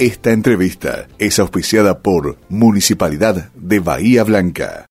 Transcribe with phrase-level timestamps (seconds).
[0.00, 4.86] Esta entrevista es auspiciada por Municipalidad de Bahía Blanca.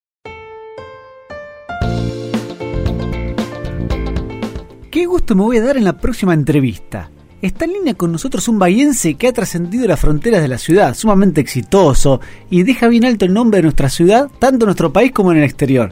[4.92, 7.10] Qué gusto me voy a dar en la próxima entrevista.
[7.42, 10.94] Está en línea con nosotros un bahiense que ha trascendido las fronteras de la ciudad,
[10.94, 12.22] sumamente exitoso,
[12.52, 15.40] y deja bien alto el nombre de nuestra ciudad, tanto en nuestro país como en
[15.40, 15.92] el exterior.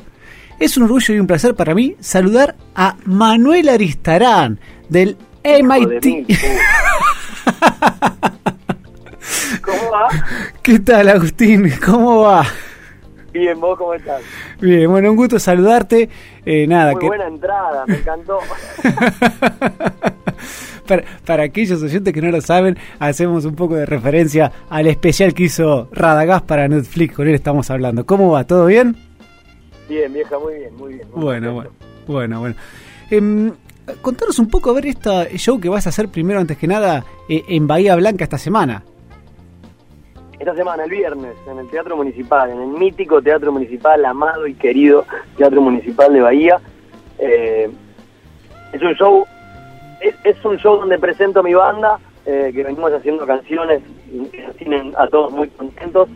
[0.60, 4.60] Es un orgullo y un placer para mí saludar a Manuel Aristarán
[4.90, 6.28] del MIT.
[6.28, 8.48] ¿Cómo
[10.04, 10.10] va?
[10.62, 11.72] ¿Qué tal, Agustín?
[11.86, 12.46] ¿Cómo va?
[13.34, 14.22] Bien, ¿vos cómo estás?
[14.60, 16.10] Bien, bueno, un gusto saludarte.
[16.46, 17.08] Eh, nada, Muy que...
[17.08, 18.40] buena entrada, me encantó.
[20.88, 25.34] para, para aquellos oyentes que no lo saben, hacemos un poco de referencia al especial
[25.34, 27.16] que hizo Radagás para Netflix.
[27.16, 28.06] Con él estamos hablando.
[28.06, 28.46] ¿Cómo va?
[28.46, 28.96] ¿Todo bien?
[29.88, 31.08] Bien, vieja, muy bien, muy bien.
[31.14, 31.70] muy Bueno, bueno,
[32.08, 32.56] bueno, bueno.
[33.10, 33.54] Em,
[34.02, 37.06] contanos un poco a ver este show que vas a hacer primero, antes que nada,
[37.30, 38.84] eh, en Bahía Blanca esta semana.
[40.48, 44.54] Esta semana, el viernes, en el Teatro Municipal, en el mítico Teatro Municipal, amado y
[44.54, 45.04] querido
[45.36, 46.62] Teatro Municipal de Bahía.
[47.20, 47.70] Eh,
[48.72, 49.26] es un show
[50.00, 53.82] es, un show donde presento a mi banda, eh, que venimos haciendo canciones
[54.32, 56.08] que nos tienen a todos muy contentos,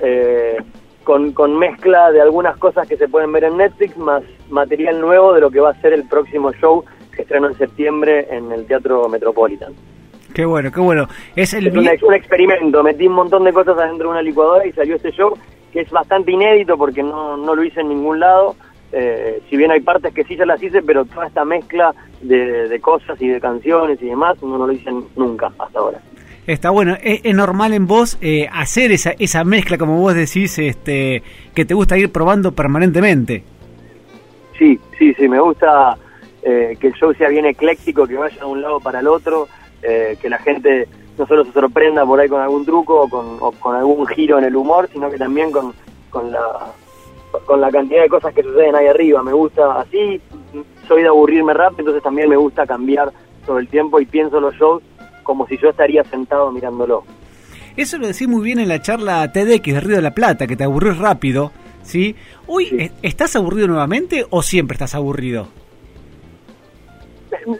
[0.00, 0.56] eh,
[1.04, 5.34] con, con mezcla de algunas cosas que se pueden ver en Netflix, más material nuevo
[5.34, 8.64] de lo que va a ser el próximo show que estreno en septiembre en el
[8.64, 9.74] Teatro Metropolitan.
[10.34, 11.06] Qué bueno, qué bueno.
[11.36, 14.72] Es el Es un, experimento, metí un montón de cosas adentro de una licuadora y
[14.72, 15.38] salió este show
[15.72, 18.56] que es bastante inédito porque no, no lo hice en ningún lado.
[18.92, 22.68] Eh, si bien hay partes que sí ya las hice, pero toda esta mezcla de,
[22.68, 26.00] de cosas y de canciones y demás, no, no lo hice nunca hasta ahora.
[26.46, 30.58] Está bueno, es, es normal en vos eh, hacer esa, esa mezcla, como vos decís,
[30.58, 31.22] este,
[31.54, 33.42] que te gusta ir probando permanentemente.
[34.58, 35.96] Sí, sí, sí, me gusta
[36.42, 39.48] eh, que el show sea bien ecléctico, que vaya de un lado para el otro,
[39.84, 43.36] eh, que la gente no solo se sorprenda por ahí con algún truco o con,
[43.40, 45.72] o con algún giro en el humor, sino que también con,
[46.10, 46.40] con la
[47.46, 49.20] con la cantidad de cosas que suceden ahí arriba.
[49.22, 50.20] Me gusta así,
[50.86, 53.10] soy de aburrirme rápido, entonces también me gusta cambiar
[53.44, 54.82] todo el tiempo y pienso los shows
[55.24, 57.02] como si yo estaría sentado mirándolo.
[57.76, 60.54] Eso lo decís muy bien en la charla TEDx de Río de la Plata, que
[60.54, 61.50] te aburrís rápido,
[61.82, 62.14] ¿sí?
[62.46, 62.76] Hoy, Sí.
[62.78, 65.48] ¿est- ¿estás aburrido nuevamente o siempre estás aburrido?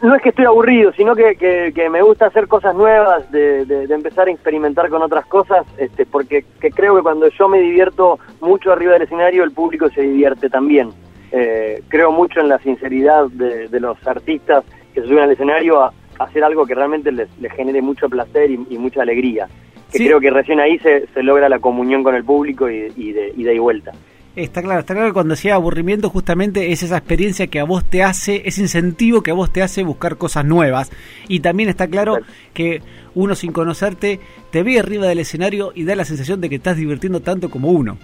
[0.01, 3.65] No es que estoy aburrido, sino que, que, que me gusta hacer cosas nuevas, de,
[3.65, 7.47] de- de empezar a experimentar con otras cosas, este, porque que creo que cuando yo
[7.47, 10.89] me divierto mucho arriba del escenario, el público se divierte también.
[11.31, 14.63] Eh, creo mucho en la sinceridad de, de los artistas
[14.93, 18.07] que se suben al escenario a, a hacer algo que realmente les, les genere mucho
[18.09, 19.47] placer y, y mucha alegría.
[19.91, 20.05] Que Sí.
[20.07, 23.33] creo que recién ahí se, se logra la comunión con el público y, y de,
[23.37, 23.91] y de y vuelta.
[24.35, 27.85] Está claro, está claro que cuando decía aburrimiento justamente es esa experiencia que a vos
[27.85, 30.91] te hace, ese incentivo que a vos te hace buscar cosas nuevas.
[31.29, 32.17] Y también está claro
[32.53, 32.81] que
[33.13, 34.19] uno sin conocerte
[34.51, 37.69] te ve arriba del escenario y da la sensación de que estás divirtiendo tanto como
[37.71, 37.97] uno.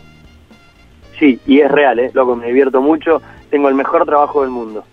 [1.19, 2.11] Sí, y es real, ¿eh?
[2.13, 4.85] Loco, me divierto mucho, tengo el mejor trabajo del mundo.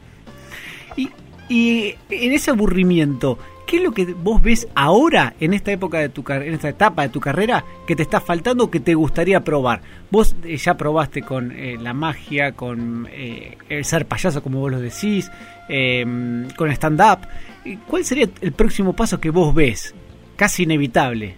[0.96, 1.08] Y,
[1.48, 3.38] y en ese aburrimiento,
[3.68, 7.02] ¿qué es lo que vos ves ahora en esta época de tu en esta etapa
[7.02, 9.82] de tu carrera que te está faltando o que te gustaría probar?
[10.10, 14.72] Vos eh, ya probaste con eh, la magia, con eh, el ser payaso como vos
[14.72, 15.30] lo decís,
[15.68, 16.02] eh,
[16.56, 17.28] con stand up.
[17.86, 19.94] ¿Cuál sería el próximo paso que vos ves?
[20.34, 21.34] Casi inevitable.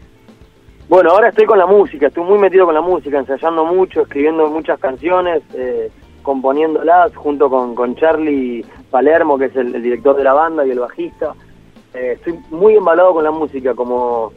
[0.89, 4.49] Bueno, ahora estoy con la música, estoy muy metido con la música, ensayando mucho, escribiendo
[4.49, 5.91] muchas canciones, eh,
[6.23, 11.35] componiéndolas junto con, Charlie Palermo, que es el director de la banda y el bajista.
[11.95, 14.33] Eh, estoy muy embalado con la música, como,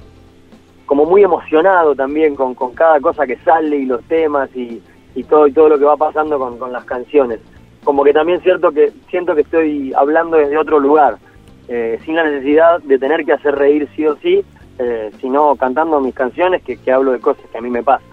[0.86, 4.82] como muy emocionado también con, con cada cosa que sale y los temas y,
[5.16, 7.40] y todo y todo lo que va pasando con, con las canciones.
[7.84, 11.18] Como que también cierto que siento que estoy hablando desde otro lugar,
[11.68, 14.44] eh, sin la necesidad de tener que hacer reír sí o sí,
[14.80, 18.08] eh, sino cantando mis canciones que, que hablo de cosas que a mí me pasan.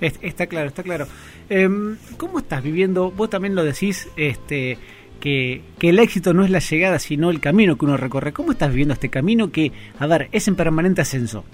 [0.00, 1.06] Es- Está claro, está claro.
[1.48, 3.10] Em, ¿Cómo estás viviendo?
[3.10, 4.78] Vos también lo decís, este,
[5.20, 8.32] que, que el éxito no es la llegada, sino el camino que uno recorre.
[8.32, 11.44] ¿Cómo estás viviendo este camino que, a ver, es en permanente ascenso?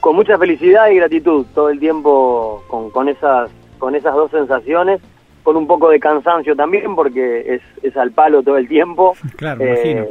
[0.00, 5.00] Con mucha felicidad y gratitud, todo el tiempo con, con esas con esas dos sensaciones,
[5.42, 9.14] con un poco de cansancio también, porque es, es al palo todo el tiempo.
[9.36, 10.06] Claro, imagino.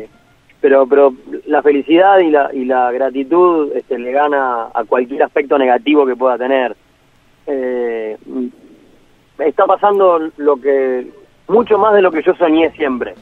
[0.60, 1.14] pero pero
[1.48, 6.16] la felicidad y la y la gratitud este, le gana a cualquier aspecto negativo que
[6.16, 6.76] pueda tener
[7.48, 8.18] eh,
[9.40, 11.08] está pasando lo que
[11.52, 13.14] mucho más de lo que yo soñé siempre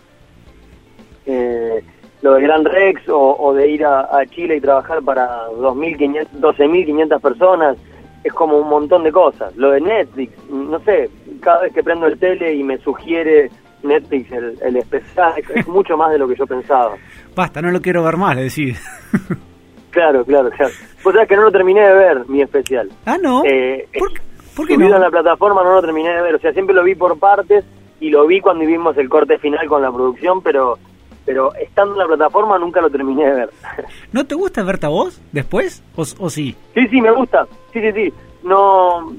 [1.26, 1.84] eh,
[2.22, 6.28] lo de Gran Rex o, o de ir a, a Chile y trabajar para 2.500
[6.40, 7.78] 12.500 personas
[8.24, 11.10] es como un montón de cosas lo de Netflix no sé
[11.42, 13.50] cada vez que prendo el tele y me sugiere
[13.84, 16.96] Netflix el, el especial es, mucho más de lo que yo pensaba
[17.36, 18.81] Basta, no lo quiero ver más, le decís.
[19.92, 20.72] Claro, claro, claro.
[21.04, 22.90] Vos sabés que no lo terminé de ver, mi especial.
[23.06, 23.44] Ah, no.
[23.44, 24.12] Eh, ¿Por,
[24.56, 24.86] por qué no?
[24.86, 27.66] en la plataforma no lo terminé de ver, o sea, siempre lo vi por partes
[28.00, 30.78] y lo vi cuando vimos el corte final con la producción, pero
[31.25, 33.50] pero estando en la plataforma nunca lo terminé de ver.
[34.12, 35.84] ¿No te gusta verte a vos después?
[35.96, 36.56] ¿O, o sí?
[36.74, 37.46] sí, sí, me gusta.
[37.72, 38.13] Sí, sí, sí.
[38.42, 39.13] No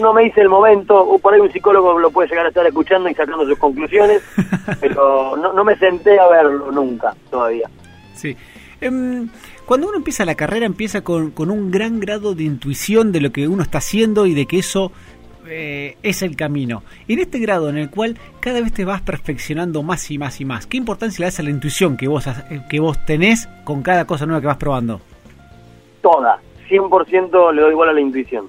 [0.00, 2.66] no me hice el momento, o por ahí un psicólogo lo puede llegar a estar
[2.66, 4.22] escuchando y sacando sus conclusiones,
[4.80, 7.70] pero no, no me senté a verlo nunca todavía.
[8.14, 8.36] Sí.
[8.80, 9.28] Em,
[9.64, 13.32] cuando uno empieza la carrera, empieza con, con un gran grado de intuición de lo
[13.32, 14.92] que uno está haciendo y de que eso
[15.48, 16.82] eh, es el camino.
[17.08, 20.44] En este grado en el cual cada vez te vas perfeccionando más y más y
[20.44, 23.82] más, ¿qué importancia le das a la intuición que vos, has- que vos tenés con
[23.82, 25.00] cada cosa nueva que vas probando?
[26.02, 26.38] Toda,
[26.68, 28.46] 100% le doy igual a la intuición.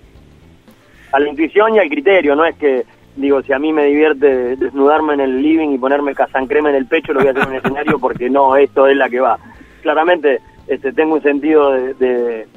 [1.11, 2.83] A la intuición y al criterio, no es que,
[3.15, 6.85] digo, si a mí me divierte desnudarme en el living y ponerme casancrema en el
[6.87, 9.37] pecho, lo voy a hacer en un escenario porque no, esto es la que va.
[9.81, 12.47] Claramente este, tengo un sentido de, de,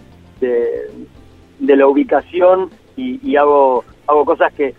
[0.41, 0.91] de-
[1.61, 4.75] de la ubicación y, y hago hago cosas que,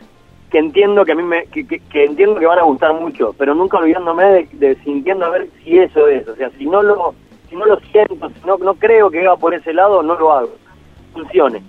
[0.49, 3.77] que entiendo que a mí me que, entiendo que van a gustar mucho, pero nunca
[3.77, 7.13] olvidándome de, de sintiendo a ver si eso es, o sea, si no lo
[7.49, 10.31] si no lo siento, si no no creo que va por ese lado, no lo
[10.33, 10.51] hago.
[11.13, 11.61] Funcione.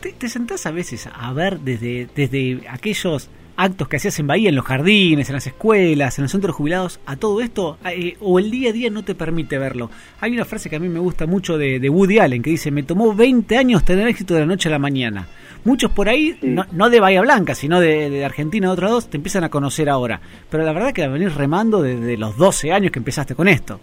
[0.00, 4.48] ¿Te, te sentás a veces a ver desde, desde aquellos actos que hacías en Bahía,
[4.48, 7.78] en los jardines, en las escuelas, en los centros jubilados, a todo esto?
[7.90, 9.90] Eh, ¿O el día a día no te permite verlo?
[10.20, 12.70] Hay una frase que a mí me gusta mucho de, de Woody Allen que dice,
[12.70, 15.26] me tomó 20 años tener éxito de la noche a la mañana.
[15.64, 16.48] Muchos por ahí, Sí.
[16.48, 19.48] no, no de Bahía Blanca, sino de, de Argentina, de otros dos, te empiezan a
[19.48, 20.20] conocer ahora.
[20.50, 23.78] Pero la verdad que venís remando desde los 12 años que empezaste con esto.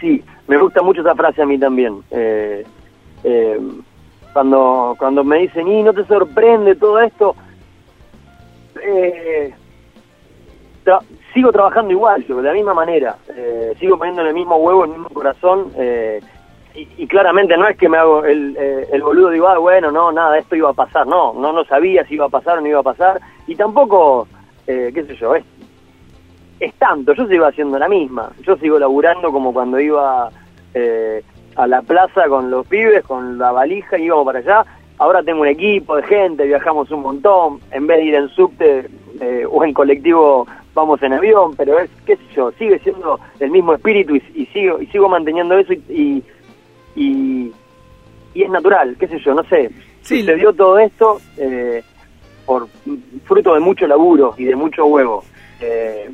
[0.00, 1.94] Sí, me gusta mucho esa frase a mí también.
[2.10, 2.64] Eh,
[3.24, 3.58] eh,
[4.32, 7.36] cuando cuando me dicen, ¿y no te sorprende todo esto?
[8.84, 9.54] Eh,
[11.32, 13.16] sigo trabajando igual, yo, de la misma manera.
[13.34, 15.70] Eh, sigo poniendo el mismo huevo, el mismo corazón.
[15.76, 16.20] eh,
[16.74, 19.92] y, y claramente no es que me hago el, eh, el boludo, digo, ah, bueno,
[19.92, 21.06] no, nada, esto iba a pasar.
[21.06, 23.20] No, no, no sabía si iba a pasar o no iba a pasar.
[23.46, 24.26] Y tampoco,
[24.66, 25.34] eh, qué sé yo,
[26.60, 30.30] es tanto, yo sigo haciendo la misma, yo sigo laburando como cuando iba
[30.72, 31.22] eh,
[31.56, 34.64] a la plaza con los pibes, con la valija, íbamos para allá,
[34.98, 38.86] ahora tengo un equipo de gente, viajamos un montón, en vez de ir en subte
[39.20, 43.50] eh, o en colectivo vamos en avión, pero es, qué sé yo, sigue siendo el
[43.50, 46.22] mismo espíritu y, y sigo y sigo manteniendo eso y, y,
[46.96, 47.52] y,
[48.34, 49.70] y es natural, qué sé yo, no sé,
[50.04, 51.82] Sí, sucedió todo esto eh,
[52.44, 52.68] por
[53.24, 55.24] fruto de mucho laburo y de mucho huevo.
[55.60, 56.10] Eh,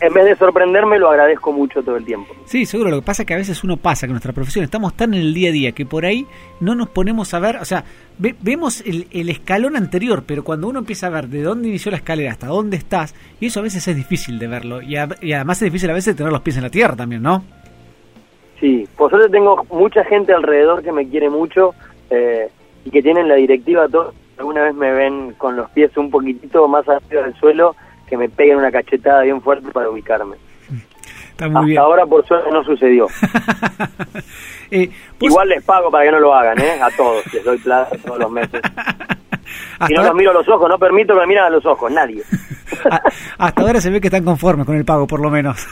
[0.00, 2.34] en vez de sorprenderme, lo agradezco mucho todo el tiempo.
[2.44, 2.90] Sí, seguro.
[2.90, 5.14] Lo que pasa es que a veces uno pasa que en nuestra profesión estamos tan
[5.14, 6.26] en el día a día que por ahí
[6.60, 7.84] no nos ponemos a ver, o sea,
[8.18, 11.90] ve- vemos el, el escalón anterior, pero cuando uno empieza a ver de dónde inició
[11.90, 14.82] la escalera hasta dónde estás, y eso a veces es difícil de verlo.
[14.82, 17.22] Y, a- y además es difícil a veces tener los pies en la tierra también,
[17.22, 17.44] ¿no?
[18.58, 21.74] Sí, por suerte tengo mucha gente alrededor que me quiere mucho
[22.10, 22.48] eh,
[22.84, 23.88] y que tienen la directiva.
[23.88, 24.12] Todo.
[24.36, 27.74] Alguna vez me ven con los pies un poquitito más arriba del suelo,
[28.10, 30.36] que me peguen una cachetada bien fuerte para ubicarme.
[31.30, 31.78] Está muy Hasta bien.
[31.78, 33.06] ahora, por suerte, no sucedió.
[34.72, 36.80] Eh, Igual les pago para que no lo hagan, ¿eh?
[36.80, 38.60] A todos, les doy plata todos los meses.
[39.88, 41.66] Y no ahora, los miro a los ojos, no permito que me miren a los
[41.66, 42.22] ojos, nadie.
[43.38, 45.66] hasta ahora se ve que están conformes con el pago, por lo menos.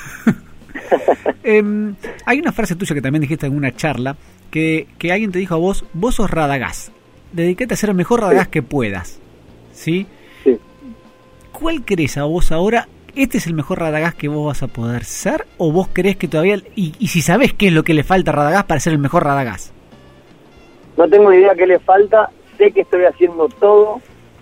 [1.44, 1.94] Em,
[2.26, 4.16] hay una frase tuya que también dijiste en una charla,
[4.50, 6.90] que, que alguien te dijo a vos, vos sos Radagás.
[7.32, 9.20] Dedicate a ser el mejor Radagás que puedas.
[9.72, 10.08] ¿Sí?
[11.58, 12.86] ¿Cuál crees a vos ahora?
[13.16, 15.44] ¿Este es el mejor Radagás que vos vas a poder ser?
[15.56, 16.56] ¿O vos crees que todavía...
[16.76, 19.24] Y, y si sabés qué es lo que le falta a para ser el mejor
[19.24, 19.72] Radagás?
[20.96, 24.00] No tengo idea qué le falta, sé que estoy haciendo todo,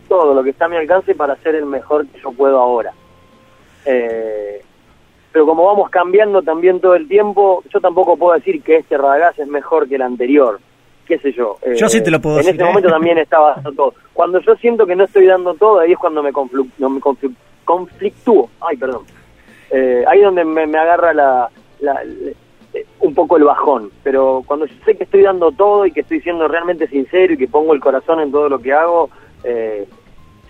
[0.09, 2.93] todo lo que está a mi alcance para ser el mejor que yo puedo ahora.
[3.87, 4.63] Eh,
[5.33, 9.39] pero como vamos cambiando también todo el tiempo, yo tampoco puedo decir que este Radagás
[9.39, 10.61] es mejor que el anterior,
[11.07, 11.57] qué sé yo.
[11.63, 12.67] Eh, Yo sí te lo puedo en decir, ese ¿eh?
[12.67, 13.95] momento también estaba dando todo.
[14.13, 17.01] Cuando yo siento que no estoy dando todo, ahí es cuando me, conflu- no, me
[17.65, 18.51] conflictúo.
[18.61, 19.05] Ay, perdón.
[19.71, 21.49] Eh, ahí es donde me, me agarra la,
[21.81, 22.03] la-
[22.75, 23.91] eh, un poco el bajón.
[24.03, 27.37] Pero cuando yo sé que estoy dando todo y que estoy siendo realmente sincero y
[27.39, 29.11] que pongo el corazón en todo lo que hago,
[29.45, 29.87] eh,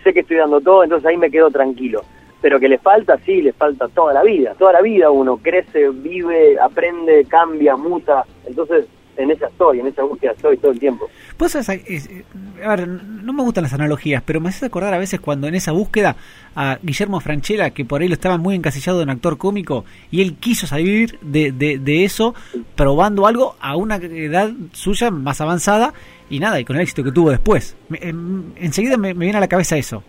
[0.04, 2.02] sé que estoy dando todo, entonces ahí me quedo tranquilo.
[2.42, 4.54] Pero que le falta, sí, le falta toda la vida.
[4.58, 8.24] Toda la vida uno crece, vive, aprende, cambia, muta.
[8.46, 8.86] Entonces,
[9.16, 11.08] en esa estoy, en esa búsqueda estoy todo el tiempo.
[11.38, 12.24] Vos sabés, es- eh,
[12.64, 15.54] a ver, no me gustan las analogías, pero me hace acordar a veces cuando en
[15.54, 16.16] esa búsqueda
[16.54, 20.34] a Guillermo Franchella, que por ahí lo estaba muy encasillado en actor cómico, y él
[20.34, 22.34] quiso salir de, de, de eso
[22.74, 25.92] probando algo a una edad suya más avanzada,
[26.28, 27.76] y nada, y con el éxito que tuvo después.
[27.88, 30.02] Me- en- enseguida me, me viene a la cabeza eso.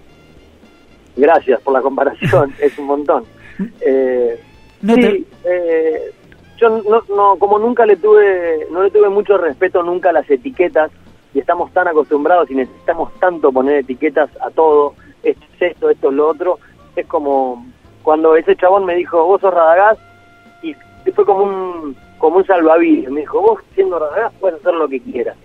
[1.15, 3.23] Gracias por la comparación, es un montón.
[3.81, 4.39] Eh,
[4.81, 5.99] No sí, te- eh,
[6.57, 10.29] yo no, no, como nunca le tuve, no le tuve mucho respeto nunca a las
[10.29, 10.91] etiquetas
[11.33, 16.09] y estamos tan acostumbrados y necesitamos tanto poner etiquetas a todo, esto es esto, esto
[16.09, 16.59] es lo otro,
[16.95, 17.65] es como
[18.03, 19.97] cuando ese chabón me dijo, vos sos Radagás,
[20.63, 20.75] y
[21.11, 24.99] fue como un, como un salvavidas, me dijo, vos siendo Radagás puedes hacer lo que
[24.99, 25.37] quieras.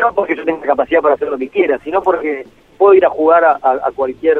[0.00, 2.46] No porque yo tenga capacidad para hacer lo que quiera, sino porque
[2.78, 4.38] puedo ir a jugar a, a cualquier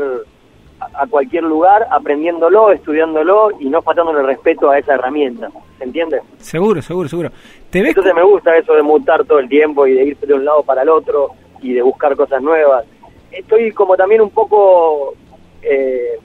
[0.95, 5.51] a cualquier lugar aprendiéndolo, estudiándolo y no faltándole respeto a esa herramienta.
[5.79, 6.21] ¿Se entiende?
[6.39, 7.31] Seguro, seguro, seguro.
[7.71, 10.35] ¿Te ves Entonces me gusta eso de mutar todo el tiempo y de ir de
[10.35, 12.85] un lado para el otro y de buscar cosas nuevas.
[13.31, 15.15] Estoy como también un poco
[15.63, 16.19] eh,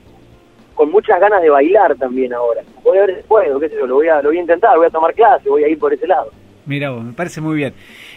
[0.75, 2.61] con muchas ganas de bailar también ahora.
[2.83, 4.87] Voy a ver puedo, qué sé yo, lo voy a, lo voy a intentar, voy
[4.87, 6.31] a tomar clase, voy a ir por ese lado.
[6.67, 7.73] Mira me parece muy bien.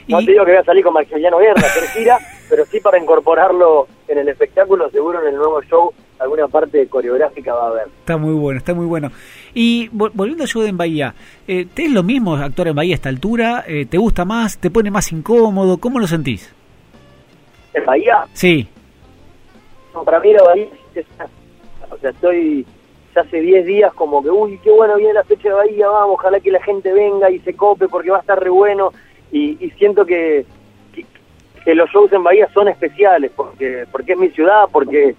[0.08, 1.62] No te digo que voy a salir con Maximiliano Guerra,
[1.94, 2.18] gira,
[2.50, 7.54] pero sí para incorporarlo en el espectáculo, seguro en el nuevo show alguna parte coreográfica
[7.54, 7.88] va a haber.
[8.00, 9.10] Está muy bueno, está muy bueno.
[9.54, 11.14] Y volviendo al show de en Bahía,
[11.48, 13.64] eh, ¿te es lo mismo actuar en Bahía a esta altura?
[13.66, 14.58] Eh, ¿Te gusta más?
[14.58, 15.78] ¿Te pone más incómodo?
[15.78, 16.54] ¿Cómo lo sentís?
[17.72, 18.26] ¿En Bahía?
[18.34, 18.68] Sí.
[19.94, 21.06] No, para mí la Bahía es...
[21.90, 22.64] O sea, estoy
[23.14, 26.14] ya hace 10 días como que, uy, qué bueno viene la fecha de Bahía, vamos,
[26.14, 28.92] ojalá que la gente venga y se cope porque va a estar re bueno.
[29.32, 30.44] Y, y siento que,
[30.94, 31.04] que,
[31.64, 35.16] que, los shows en Bahía son especiales porque, porque es mi ciudad, porque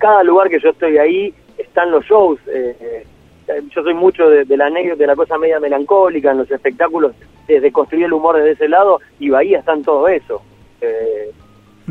[0.00, 2.40] cada lugar que yo estoy ahí están los shows.
[2.48, 3.04] Eh,
[3.48, 7.14] eh, yo soy mucho de, la anécdota, de la cosa media melancólica en los espectáculos,
[7.46, 10.42] de, construir el humor desde ese lado, y Bahía está en todo eso.
[10.80, 11.30] Eh,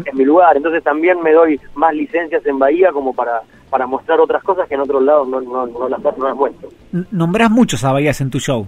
[0.05, 4.19] en mi lugar, entonces también me doy más licencias en Bahía como para para mostrar
[4.19, 6.69] otras cosas que en otros lados no, no, no, las, no las muestro.
[7.11, 8.65] ¿Nombrás muchos a Bahías en tu show?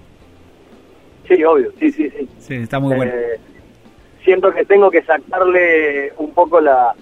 [1.28, 2.30] Sí, obvio, sí, sí, sí.
[2.38, 3.12] Sí, está muy bueno.
[4.24, 6.94] siento que tengo que sacarle un poco la,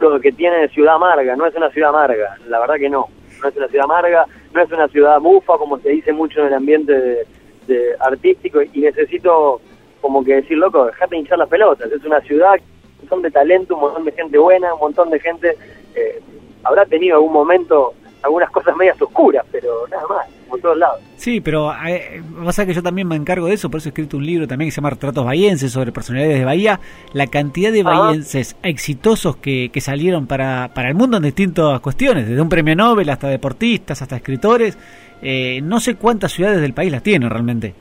[0.00, 3.08] el que tiene de ciudad amarga, no es una ciudad amarga, la verdad que no,
[3.42, 6.46] no es una ciudad amarga, no es una ciudad bufa como se dice mucho en
[6.46, 7.26] el ambiente
[7.66, 9.60] de, artístico y necesito
[10.00, 13.74] como que decir, loco, dejate hinchar las pelotas, es una ciudad, un montón de talento,
[13.74, 15.56] un montón de gente buena, un montón de gente,
[15.94, 16.20] eh,
[16.64, 21.00] habrá tenido algún momento algunas cosas medias oscuras, pero nada más, por todos lados.
[21.16, 24.16] Sí, pero eh, pasa que yo también me encargo de eso, por eso he escrito
[24.16, 26.80] un libro también que se llama Retratos Bahienses sobre personalidades de Bahía.
[27.12, 32.28] La cantidad de bahienses exitosos que, que salieron para, para el mundo en distintas cuestiones,
[32.28, 34.78] desde un premio Nobel hasta deportistas, hasta escritores.
[35.22, 37.74] Eh, no sé cuántas ciudades del país las tienen realmente.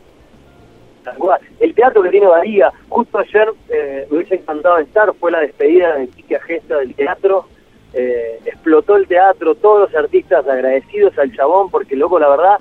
[1.60, 5.96] El teatro que tiene Bahía, justo ayer eh, me hubiese encantado estar, fue la despedida
[5.96, 7.48] de Quique Agesta del teatro
[7.93, 12.58] eh, explotó el teatro, todos los artistas agradecidos al chabón, porque loco, la verdad,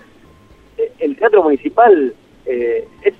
[0.78, 2.14] eh, el teatro municipal,
[2.46, 3.14] eh, es,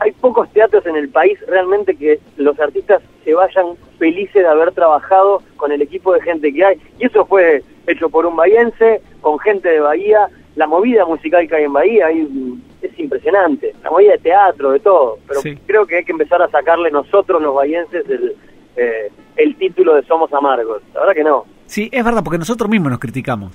[0.00, 4.72] hay pocos teatros en el país realmente que los artistas se vayan felices de haber
[4.72, 6.80] trabajado con el equipo de gente que hay.
[6.98, 11.54] Y eso fue hecho por un bahiense, con gente de Bahía, la movida musical que
[11.54, 16.04] hay en Bahía es impresionante, la movida de teatro, de todo, pero creo que hay
[16.04, 18.36] que empezar a sacarle nosotros los bahienses el
[18.80, 20.82] eh, el título de Somos Amargos.
[20.94, 21.44] La verdad que no.
[21.66, 23.52] Sí, es verdad, porque nosotros mismos nos criticamos.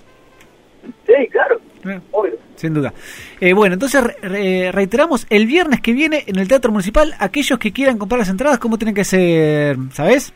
[1.06, 1.60] Sí, claro.
[1.84, 2.00] Eh,
[2.56, 2.94] sin duda.
[3.40, 7.98] Eh, bueno, entonces reiteramos, el viernes que viene en el Teatro Municipal, aquellos que quieran
[7.98, 9.78] comprar las entradas, ¿cómo tienen que ser?
[9.92, 10.34] ¿Sabes?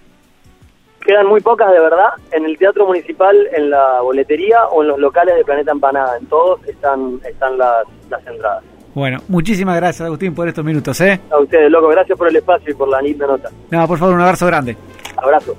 [1.05, 4.99] Quedan muy pocas de verdad en el Teatro Municipal, en la boletería o en los
[4.99, 6.17] locales de Planeta Empanada.
[6.17, 8.63] En todos están, están las, las entradas.
[8.99, 11.21] Bueno, muchísimas gracias, Agustín, por estos minutos, ¿eh?
[11.31, 13.49] A ustedes, loco, gracias por el espacio y por la linda nota.
[13.71, 14.75] No, por favor, un abrazo grande.
[15.15, 15.55] Abrazo.